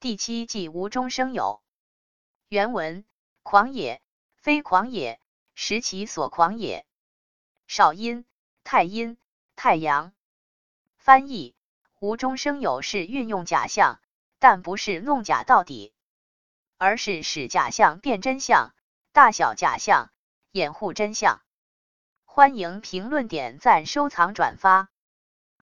[0.00, 1.60] 第七季无中生有。
[2.48, 3.04] 原文：
[3.42, 4.00] 狂也，
[4.34, 5.20] 非狂也，
[5.54, 6.86] 实其所狂也。
[7.66, 8.24] 少阴、
[8.64, 9.18] 太阴、
[9.56, 10.14] 太阳。
[10.96, 11.54] 翻译：
[11.98, 14.00] 无中生有是运用假象，
[14.38, 15.92] 但不是弄假到底，
[16.78, 18.72] 而是使假象变真相，
[19.12, 20.10] 大小假象，
[20.50, 21.42] 掩护真相。
[22.24, 24.88] 欢迎评论、点赞、收藏、转发。